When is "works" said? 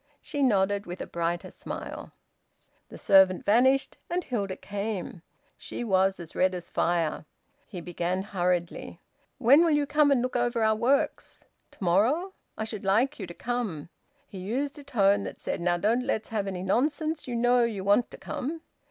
10.75-11.45